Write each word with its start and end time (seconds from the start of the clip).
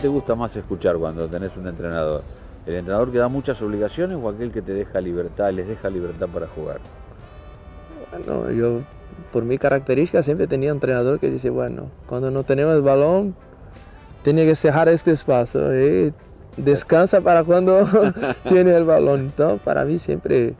te 0.00 0.08
gusta 0.08 0.34
más 0.34 0.56
escuchar 0.56 0.96
cuando 0.96 1.28
tenés 1.28 1.56
un 1.56 1.66
entrenador? 1.66 2.22
¿El 2.66 2.74
entrenador 2.74 3.12
que 3.12 3.18
da 3.18 3.28
muchas 3.28 3.60
obligaciones 3.62 4.18
o 4.20 4.28
aquel 4.28 4.50
que 4.50 4.62
te 4.62 4.72
deja 4.72 5.00
libertad, 5.00 5.52
les 5.52 5.66
deja 5.66 5.90
libertad 5.90 6.28
para 6.32 6.46
jugar? 6.46 6.80
Bueno, 8.10 8.50
yo 8.50 8.80
por 9.32 9.44
mi 9.44 9.58
característica 9.58 10.22
siempre 10.22 10.46
tenía 10.46 10.70
un 10.70 10.76
entrenador 10.76 11.20
que 11.20 11.30
dice, 11.30 11.50
bueno, 11.50 11.90
cuando 12.06 12.30
no 12.30 12.44
tenemos 12.44 12.74
el 12.74 12.82
balón, 12.82 13.34
tiene 14.22 14.44
que 14.46 14.54
cerrar 14.54 14.88
este 14.88 15.12
espacio. 15.12 15.78
Y 15.78 16.12
descansa 16.56 17.20
para 17.20 17.44
cuando 17.44 17.86
tiene 18.48 18.76
el 18.76 18.84
balón. 18.84 19.20
Entonces, 19.20 19.60
para 19.62 19.84
mí 19.84 19.98
siempre 19.98 20.54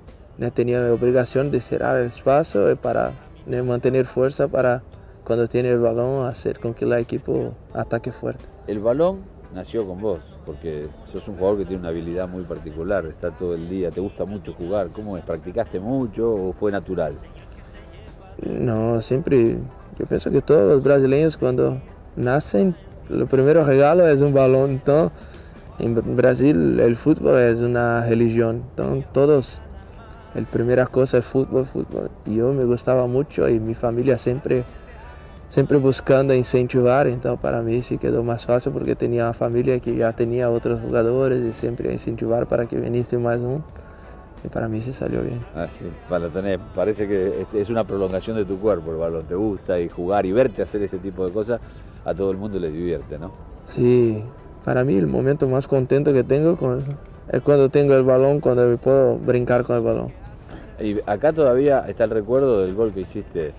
tenía 0.55 0.81
la 0.81 0.93
obligación 0.93 1.51
de 1.51 1.61
cerrar 1.61 1.99
el 1.99 2.07
espacio 2.07 2.71
y 2.71 2.75
para 2.75 3.13
mantener 3.47 4.05
fuerza 4.07 4.49
para 4.49 4.83
cuando 5.25 5.49
tiene 5.49 5.71
el 5.71 5.79
balón 5.79 6.27
hacer 6.27 6.59
con 6.59 6.73
que 6.75 6.85
el 6.85 6.93
equipo 6.95 7.55
ataque 7.75 8.11
fuerte. 8.11 8.45
El 8.71 8.79
balón 8.79 9.23
nació 9.53 9.85
con 9.85 10.01
vos, 10.01 10.33
porque 10.47 10.87
sos 11.03 11.27
un 11.27 11.35
jugador 11.35 11.59
que 11.59 11.65
tiene 11.65 11.81
una 11.81 11.89
habilidad 11.89 12.29
muy 12.29 12.45
particular, 12.45 13.05
está 13.05 13.33
todo 13.33 13.57
el 13.57 13.69
día, 13.69 13.91
te 13.91 14.01
gusta 14.01 14.25
mucho 14.25 14.53
jugar. 14.53 14.91
¿Cómo 14.91 15.17
es? 15.17 15.25
¿Practicaste 15.25 15.81
mucho 15.81 16.33
o 16.33 16.53
fue 16.53 16.71
natural? 16.71 17.15
No, 18.47 19.03
siempre, 19.03 19.59
yo 19.99 20.07
pienso 20.07 20.31
que 20.31 20.41
todos 20.41 20.71
los 20.71 20.85
brasileños 20.85 21.37
cuando 21.37 21.83
nacen, 22.15 22.77
lo 23.09 23.27
primero 23.27 23.65
regalo 23.65 24.07
es 24.07 24.21
un 24.21 24.33
balón. 24.33 24.71
Entonces, 24.71 25.19
en 25.81 26.15
Brasil 26.15 26.79
el 26.79 26.95
fútbol 26.95 27.41
es 27.41 27.59
una 27.59 28.07
religión, 28.07 28.63
entonces 28.71 29.13
todos, 29.13 29.61
la 30.33 30.43
primera 30.43 30.87
cosa 30.87 31.19
es 31.19 31.25
fútbol, 31.25 31.67
fútbol. 31.67 32.09
Yo 32.25 32.53
me 32.53 32.65
gustaba 32.67 33.09
mucho 33.09 33.49
y 33.49 33.59
mi 33.59 33.75
familia 33.75 34.17
siempre 34.17 34.63
siempre 35.51 35.77
buscando 35.79 36.33
incentivar, 36.33 37.09
entonces 37.09 37.39
para 37.41 37.61
mí 37.61 37.83
sí 37.83 37.99
quedó 37.99 38.23
más 38.23 38.47
fácil 38.47 38.73
porque 38.73 38.95
tenía 38.95 39.25
una 39.25 39.35
familia 39.35 39.79
que 39.81 39.95
ya 39.95 40.13
tenía 40.13 40.49
otros 40.49 40.81
jugadores 40.81 41.45
y 41.45 41.53
siempre 41.53 41.93
incentivar 41.93 42.47
para 42.47 42.67
que 42.67 42.77
viniese 42.77 43.19
más 43.19 43.39
uno. 43.39 43.63
Y 44.43 44.49
para 44.49 44.69
mí 44.69 44.81
sí 44.81 44.93
salió 44.93 45.21
bien. 45.21 45.45
Ah, 45.55 45.67
sí. 45.67 45.85
Bueno, 46.09 46.31
tenés, 46.31 46.59
parece 46.75 47.07
que 47.07 47.43
este, 47.43 47.61
es 47.61 47.69
una 47.69 47.85
prolongación 47.85 48.37
de 48.37 48.47
tu 48.47 48.59
cuerpo 48.59 48.91
el 48.93 48.97
balón, 48.97 49.27
te 49.27 49.35
gusta 49.35 49.79
y 49.79 49.89
jugar 49.89 50.25
y 50.25 50.33
verte 50.33 50.63
hacer 50.63 50.83
ese 50.83 50.99
tipo 50.99 51.27
de 51.27 51.33
cosas, 51.33 51.61
a 52.07 52.15
todo 52.15 52.31
el 52.31 52.39
mundo 52.39 52.59
le 52.59 52.71
divierte, 52.71 53.19
¿no? 53.19 53.33
Sí, 53.67 54.23
para 54.65 54.83
mí 54.83 54.97
el 54.97 55.07
momento 55.07 55.47
más 55.47 55.67
contento 55.67 56.15
que 56.15 56.25
tengo 56.25 56.57
es 57.31 57.43
cuando 57.43 57.69
tengo 57.69 57.95
el 57.95 58.05
balón, 58.05 58.41
cuando 58.41 58.67
me 58.67 58.79
puedo 58.79 59.19
brincar 59.19 59.65
con 59.65 59.77
el 59.77 59.83
balón. 59.83 60.13
Y 60.81 60.97
acá 61.05 61.35
todavía 61.35 61.81
está 61.81 62.05
el 62.05 62.11
recuerdo 62.11 62.63
del 62.63 62.75
gol 62.75 62.95
que 62.95 63.01
hiciste 63.01 63.53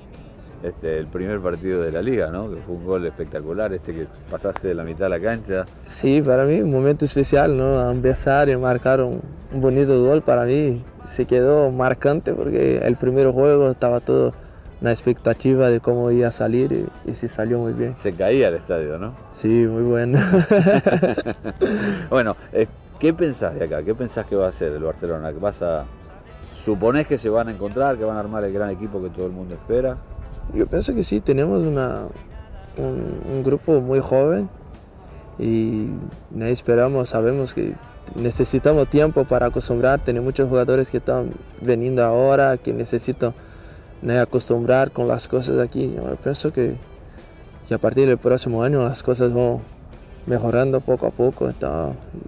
este, 0.64 0.98
el 0.98 1.08
primer 1.08 1.40
partido 1.40 1.81
de 1.81 1.92
la 1.92 2.02
liga, 2.02 2.30
¿no? 2.30 2.50
Que 2.50 2.58
fue 2.58 2.76
un 2.76 2.86
gol 2.86 3.06
espectacular, 3.06 3.73
este 3.73 3.94
que 3.94 4.08
pasaste 4.30 4.67
de 4.67 4.76
la 4.76 4.84
mitad 4.84 5.06
de 5.06 5.09
la 5.09 5.20
cancha. 5.20 5.66
Sí, 5.88 6.22
para 6.22 6.45
mí 6.45 6.62
un 6.62 6.72
momento 6.72 7.06
especial, 7.06 7.58
¿no? 7.58 7.90
Empezar 7.90 8.50
y 8.50 8.58
marcar 8.58 9.02
un, 9.02 9.22
bonito 9.54 10.02
gol 10.02 10.22
para 10.22 10.45
mí 10.45 10.82
se 11.08 11.26
quedó 11.26 11.72
marcante 11.72 12.34
porque 12.34 12.78
el 12.78 12.95
primer 12.95 13.28
juego 13.32 13.72
estaba 13.72 14.00
todo 14.00 14.34
una 14.80 14.92
expectativa 14.92 15.70
de 15.70 15.80
cómo 15.80 16.09
iba 16.09 16.28
a 16.28 16.32
salir 16.32 16.88
y, 17.06 17.16
sí 17.16 17.28
salió 17.28 17.59
muy 17.59 17.73
bien. 17.73 17.94
Se 17.98 18.14
caía 18.14 18.48
el 18.48 18.56
estadio, 18.56 18.98
¿no? 18.98 19.14
Sí, 19.34 19.48
muy 19.48 19.84
bueno. 19.84 20.20
bueno, 22.09 22.36
eh, 22.54 22.67
¿qué 22.99 23.14
pensás 23.14 23.55
de 23.55 23.66
acá? 23.66 23.83
¿Qué 23.83 23.93
pensás 23.93 24.26
que 24.26 24.36
va 24.36 24.45
a 24.45 24.49
hacer 24.49 24.72
el 24.72 24.83
Barcelona? 24.83 25.32
¿Vas 25.39 25.61
a, 25.61 25.86
¿Suponés 26.43 27.08
que 27.08 27.17
se 27.17 27.30
van 27.30 27.48
a 27.48 27.52
encontrar, 27.52 27.98
que 27.98 28.05
van 28.05 28.17
a 28.17 28.20
armar 28.20 28.43
el 28.43 28.54
gran 28.54 28.70
equipo 28.70 29.02
que 29.02 29.10
todo 29.10 29.26
el 29.26 29.32
mundo 29.32 29.55
espera? 29.55 29.98
Yo 30.54 30.68
pienso 30.68 30.94
que 30.94 31.04
sí, 31.04 31.22
tenemos 31.22 31.64
una, 31.64 32.08
un, 32.78 33.44
grupo 33.44 33.80
muy 33.82 34.00
joven 34.00 34.50
y 35.40 35.88
esperamos, 36.40 37.10
sabemos 37.10 37.54
que 37.54 37.74
necesitamos 38.16 38.88
tiempo 38.90 39.24
para 39.26 39.48
acostumbrar. 39.48 40.00
Tenemos 40.00 40.26
muchos 40.26 40.50
jugadores 40.50 40.90
que 40.90 40.98
están 40.98 41.32
veniendo 41.62 42.04
ahora, 42.04 42.58
que 42.58 42.74
necesitan 42.74 43.34
acostumbrar 44.22 44.92
con 44.92 45.08
las 45.08 45.28
cosas 45.28 45.60
aquí. 45.60 45.94
Yo 45.96 46.16
pienso 46.18 46.52
que, 46.52 46.76
a 47.73 47.78
partir 47.78 48.08
del 48.08 48.18
próximo 48.18 48.64
año 48.64 48.84
las 48.84 49.02
cosas 49.02 49.34
van 49.34 49.60
mejorando 50.26 50.82
poco 50.82 51.08
a 51.08 51.12
poco. 51.12 51.50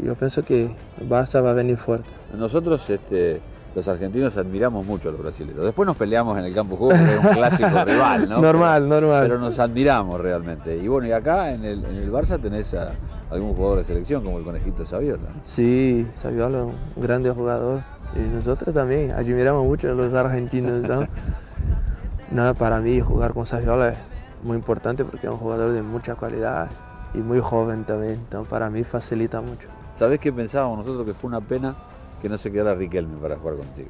yo 0.01 0.16
pienso 0.16 0.44
que 0.44 0.69
Barça 1.01 1.44
va 1.44 1.51
a 1.51 1.53
venir 1.53 1.78
fuerte. 1.78 2.09
Nosotros 2.35 2.90
este, 2.90 3.41
los 3.75 3.88
argentinos 3.88 4.38
admiramos 4.38 4.85
mucho 4.85 5.09
a 5.09 5.11
los 5.11 5.22
brasileños. 5.22 5.63
Después 5.63 5.88
nos 5.88 5.97
peleamos 5.97 6.38
en 6.38 6.45
el 6.45 6.53
campo 6.53 6.75
de 6.75 6.78
juego 6.78 7.00
porque 7.00 7.13
es 7.13 7.25
un 7.25 7.31
clásico 7.31 7.85
rival, 7.85 8.29
¿no? 8.29 8.41
Normal, 8.41 8.88
normal. 8.88 9.23
Pero 9.23 9.39
nos 9.39 9.59
admiramos 9.59 10.19
realmente. 10.22 10.78
Y 10.78 10.88
bueno, 10.88 11.07
y 11.07 11.11
acá 11.11 11.51
en 11.51 11.66
el, 11.66 11.83
en 11.85 11.95
el 11.95 12.12
Barça 12.12 12.39
tenés 12.39 12.73
a 12.75 12.91
algún 13.31 13.56
jugador 13.56 13.79
de 13.79 13.83
selección 13.83 14.23
como 14.23 14.38
el 14.38 14.44
conejito 14.44 14.85
Saviola. 14.85 15.29
Sí, 15.44 16.07
Saviola 16.16 16.59
es 16.59 16.66
un 16.66 17.03
grande 17.03 17.31
jugador. 17.31 17.81
Y 18.16 18.19
nosotros 18.19 18.75
también 18.75 19.12
admiramos 19.12 19.66
mucho 19.66 19.89
a 19.89 19.94
los 19.94 20.13
argentinos, 20.13 20.88
¿no? 20.88 21.07
Nada, 22.31 22.53
para 22.53 22.79
mí 22.79 23.00
jugar 23.00 23.33
con 23.33 23.45
Saviola 23.47 23.89
es 23.89 23.97
muy 24.44 24.56
importante 24.57 25.03
porque 25.03 25.25
es 25.25 25.33
un 25.33 25.39
jugador 25.39 25.72
de 25.72 25.81
mucha 25.81 26.16
calidad 26.16 26.69
y 27.16 27.17
muy 27.17 27.39
joven 27.39 27.85
también. 27.85 28.13
Entonces 28.13 28.50
para 28.50 28.69
mí 28.69 28.83
facilita 28.83 29.41
mucho. 29.41 29.67
¿Sabés 29.94 30.19
qué 30.19 30.31
pensábamos 30.31 30.79
nosotros 30.79 31.06
que 31.06 31.13
fue 31.13 31.28
una 31.28 31.41
pena 31.41 31.73
que 32.23 32.29
no 32.29 32.38
se 32.38 32.50
quedara 32.51 32.73
Riquelme 32.73 33.17
para 33.22 33.35
jugar 33.35 33.57
contigo. 33.57 33.89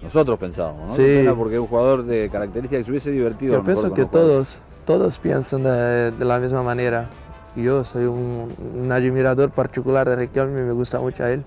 Nosotros 0.00 0.38
pensábamos, 0.38 0.90
¿no? 0.90 0.94
Sí. 0.94 1.24
porque 1.36 1.56
es 1.56 1.60
un 1.60 1.66
jugador 1.66 2.04
de 2.04 2.30
características 2.30 2.78
que 2.78 2.84
se 2.84 2.90
hubiese 2.92 3.10
divertido. 3.10 3.54
Yo 3.54 3.64
pienso 3.64 3.92
que 3.92 4.04
todos, 4.04 4.58
todos 4.86 5.18
piensan 5.18 5.64
de, 5.64 6.24
la 6.24 6.38
misma 6.38 6.62
manera. 6.62 7.10
Yo 7.56 7.82
soy 7.82 8.04
un, 8.04 8.88
admirador 8.92 9.50
particular 9.50 10.08
de 10.08 10.14
Riquelme, 10.14 10.62
me 10.62 10.72
gusta 10.72 11.00
mucho 11.00 11.24
a 11.24 11.32
él. 11.32 11.44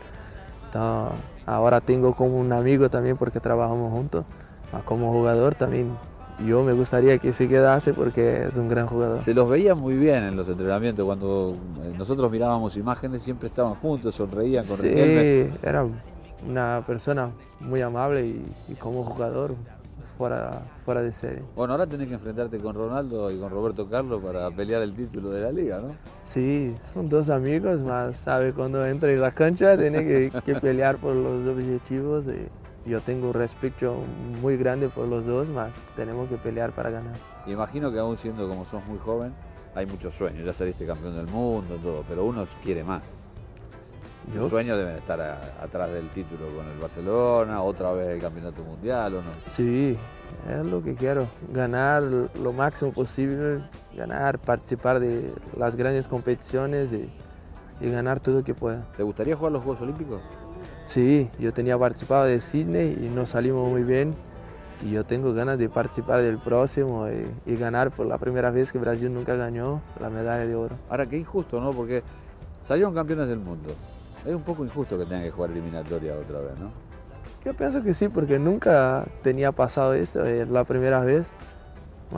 ahora 1.45 1.79
tengo 1.79 2.13
como 2.13 2.39
un 2.39 2.51
amigo 2.51 2.89
también 2.89 3.16
porque 3.16 3.39
trabajamos 3.39 3.91
juntos. 3.94 4.25
Como 4.84 5.13
jugador 5.13 5.55
también 5.55 5.91
yo 6.44 6.63
me 6.63 6.73
gustaría 6.73 7.18
que 7.18 7.34
se 7.34 7.47
quedase 7.47 7.94
porque 7.94 8.47
es 8.47 8.57
un 8.57 8.68
gran 8.68 8.88
jugador. 8.88 9.22
Se 9.22 9.34
los 9.34 9.50
veía 9.50 9.75
muy 9.75 9.96
bien 9.96 10.23
en 10.23 10.35
los 10.35 10.47
entrenamientos, 10.50 11.06
cuando 11.06 11.56
eh, 11.81 11.94
nosotros 11.97 12.29
mirábamos 12.31 12.75
imágenes 12.75 13.22
siempre 13.22 13.47
estaban 13.47 13.75
juntos, 13.75 14.16
sonreían 14.16 14.66
con 14.66 14.78
Sí, 14.78 14.90
era 15.63 15.88
una 16.47 16.84
persona 16.85 17.31
muy 17.59 17.81
amable 17.81 18.28
y, 18.28 18.73
como 18.75 19.03
jugador 19.03 19.56
fuera, 20.18 20.62
fuera 20.84 21.01
de 21.01 21.12
serie. 21.12 21.41
Bueno, 21.56 21.73
ahora 21.73 21.88
tenés 21.88 22.07
que 22.07 22.16
enfrentarte 22.16 22.59
con 22.59 22.75
Ronaldo 22.75 23.31
y 23.31 23.40
con 23.40 23.50
Roberto 23.50 23.88
Carlos 23.90 24.22
para 24.22 24.52
pelear 24.52 24.81
el 24.81 24.94
título 24.94 25.29
de 25.29 25.41
la 25.41 25.52
liga, 25.52 25.79
¿no? 25.79 25.96
Sí, 26.25 26.75
son 26.94 27.07
dos 27.07 27.29
amigos, 27.29 27.81
más 27.81 28.16
sabe 28.25 28.52
cuando 28.52 28.85
entra 28.85 29.12
en 29.12 29.22
la 29.22 29.31
cancha 29.31 29.78
tiene 29.78 30.06
que, 30.06 30.31
que 30.46 30.56
pelear 30.56 30.97
por 30.97 31.16
los 31.16 31.47
objetivos. 31.47 32.25
Y, 32.28 32.47
yo 32.85 33.01
tengo 33.01 33.28
un 33.29 33.34
respeto 33.34 33.97
muy 34.41 34.57
grande 34.57 34.90
por 34.90 35.07
los 35.07 35.25
dos, 35.25 35.50
más 35.50 35.72
tenemos 35.96 36.29
que 36.29 36.38
pelear 36.38 36.72
para 36.72 36.90
ganar. 36.90 37.16
Imagino 37.47 37.91
que 37.91 38.00
aún 38.00 38.18
siendo 38.18 38.47
como 38.47 38.66
sos 38.66 38.85
muy 38.85 39.00
joven, 39.00 39.34
hay 39.73 39.85
muchos 39.85 40.13
sueños, 40.13 40.46
ya 40.46 40.53
saliste 40.53 40.85
campeón 40.85 41.16
del 41.16 41.28
mundo, 41.28 41.78
todo, 41.81 42.03
pero 42.07 42.25
uno 42.25 42.46
quiere 42.63 42.84
más. 42.84 43.19
Tus 44.34 44.50
sueños 44.50 44.78
deben 44.78 44.96
estar 44.96 45.22
atrás 45.22 45.91
del 45.91 46.09
título 46.09 46.47
con 46.56 46.66
el 46.66 46.79
Barcelona, 46.79 47.62
otra 47.62 47.91
vez 47.91 48.07
el 48.07 48.19
campeonato 48.19 48.63
mundial, 48.63 49.16
¿o 49.16 49.22
no? 49.22 49.29
Sí, 49.47 49.96
es 50.50 50.66
lo 50.66 50.81
que 50.81 50.96
quiero, 50.96 51.28
ganar 51.53 52.02
lo 52.02 52.53
máximo 52.53 52.91
posible, 52.91 53.61
ganar, 53.96 54.40
participar 54.40 54.99
de 54.99 55.31
las 55.55 55.76
grandes 55.76 56.08
competiciones 56.08 56.91
y, 56.91 57.08
y 57.81 57.91
ganar 57.91 58.20
todo 58.20 58.40
lo 58.40 58.43
que 58.43 58.55
pueda. 58.55 58.88
¿Te 58.97 59.03
gustaría 59.03 59.35
jugar 59.35 59.52
los 59.52 59.61
Juegos 59.61 59.81
Olímpicos? 59.81 60.22
Sí, 60.87 61.29
yo 61.40 61.52
tenía 61.52 61.78
participado 61.78 62.26
de 62.26 62.40
Sydney 62.40 62.97
y 63.02 63.09
no 63.09 63.26
salimos 63.26 63.70
muy 63.70 63.84
bien. 63.84 64.16
Y 64.82 64.91
yo 64.91 65.03
tengo 65.03 65.34
ganas 65.34 65.58
de 65.58 65.70
participar 65.70 66.22
del 66.22 66.37
próximo 66.37 67.08
y, 67.46 67.55
ganar 67.55 67.91
por 67.91 68.05
la 68.05 68.17
primera 68.17 68.52
vez 68.52 68.72
que 68.72 68.78
Brasil 68.78 69.11
nunca 69.14 69.35
ganó 69.35 69.82
la 69.99 70.09
medalla 70.09 70.46
de 70.46 70.55
oro. 70.55 70.76
Ahora, 70.90 71.05
qué 71.05 71.17
injusto, 71.17 71.59
¿no? 71.59 71.72
Porque 71.72 72.03
salieron 72.61 72.93
campeones 72.93 73.28
del 73.28 73.40
mundo. 73.40 73.73
Es 74.26 74.35
un 74.35 74.43
poco 74.43 74.66
injusto 74.66 74.97
que 74.97 75.05
tengan 75.05 75.23
que 75.23 75.32
jugar 75.32 75.52
eliminatoria 75.52 76.14
otra 76.14 76.40
vez, 76.40 76.59
¿no? 76.59 76.70
Yo 77.43 77.53
pienso 77.53 77.81
que 77.81 77.93
sí, 77.93 78.09
porque 78.09 78.38
nunca 78.38 79.05
tenía 79.22 79.52
pasado 79.52 79.93
eso, 79.93 80.26
es 80.26 80.49
la 80.49 80.64
primera 80.66 81.02
vez. 81.02 81.26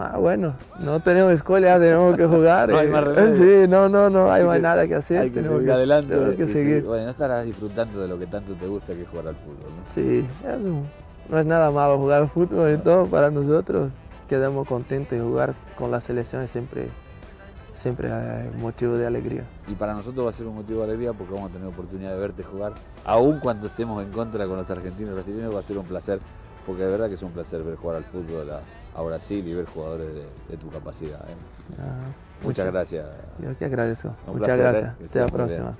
Ah, 0.01 0.17
bueno, 0.17 0.53
no 0.79 0.99
tenemos 0.99 1.33
escuela, 1.33 1.79
tenemos 1.79 2.15
que 2.15 2.25
jugar. 2.25 2.69
no 2.69 2.77
hay 2.77 2.87
más 2.87 3.03
remedio. 3.03 3.35
Sí, 3.35 3.67
no, 3.69 3.89
no, 3.89 4.09
no, 4.09 4.31
hay 4.31 4.43
más 4.43 4.59
nada 4.59 4.87
que 4.87 4.95
hacer. 4.95 5.19
Hay 5.19 5.31
que 5.31 5.43
seguir 5.43 5.71
adelante. 5.71 6.35
que 6.35 6.47
seguir. 6.47 6.83
Bueno, 6.83 7.05
no 7.05 7.11
estarás 7.11 7.45
disfrutando 7.45 8.01
de 8.01 8.07
lo 8.07 8.17
que 8.19 8.27
tanto 8.27 8.53
te 8.53 8.67
gusta 8.67 8.93
que 8.93 9.03
es 9.03 9.09
jugar 9.09 9.27
al 9.29 9.35
fútbol, 9.35 9.71
¿no? 9.75 9.91
Sí, 9.91 10.25
eso 10.47 10.83
no 11.29 11.39
es 11.39 11.45
nada 11.45 11.71
malo 11.71 11.97
jugar 11.97 12.21
al 12.21 12.29
fútbol 12.29 12.73
y 12.73 12.77
todo 12.77 13.05
para 13.07 13.29
nosotros. 13.29 13.91
Quedamos 14.29 14.67
contentos 14.67 15.17
de 15.17 15.23
jugar 15.23 15.55
con 15.77 15.89
la 15.89 16.01
selección 16.01 16.41
es 16.41 16.51
siempre, 16.51 16.89
siempre 17.75 18.09
motivo 18.59 18.95
de 18.95 19.07
alegría. 19.07 19.43
Y 19.67 19.73
para 19.73 19.93
nosotros 19.93 20.25
va 20.25 20.29
a 20.29 20.33
ser 20.33 20.47
un 20.47 20.55
motivo 20.55 20.79
de 20.79 20.85
alegría 20.85 21.13
porque 21.13 21.33
vamos 21.33 21.49
a 21.49 21.53
tener 21.53 21.67
oportunidad 21.67 22.13
de 22.13 22.19
verte 22.19 22.43
jugar. 22.43 22.73
Aún 23.05 23.39
cuando 23.39 23.67
estemos 23.67 24.03
en 24.03 24.11
contra 24.11 24.45
con 24.45 24.57
los 24.57 24.69
argentinos 24.69 25.11
y 25.11 25.13
brasileños 25.15 25.55
va 25.55 25.59
a 25.59 25.63
ser 25.63 25.77
un 25.77 25.85
placer, 25.85 26.19
porque 26.67 26.83
de 26.83 26.89
verdad 26.89 27.07
que 27.07 27.13
es 27.15 27.23
un 27.23 27.31
placer 27.31 27.63
ver 27.63 27.77
jugar 27.77 27.95
al 27.95 28.03
fútbol 28.03 28.51
a, 28.51 28.59
a 28.93 29.01
Brasil 29.01 29.47
y 29.47 29.53
ver 29.53 29.65
jugadores 29.65 30.09
de, 30.49 30.57
tu 30.57 30.69
capacidad. 30.69 31.21
¿eh? 31.21 31.33
Ah, 31.79 32.11
muchas, 32.43 32.65
gracias. 32.65 33.07
Yo 33.39 33.57
que 33.57 33.65
agradezco. 33.65 34.13
muchas 34.27 34.57
gracias. 34.57 34.95
Hasta 35.01 35.19
la 35.21 35.27
próxima. 35.27 35.75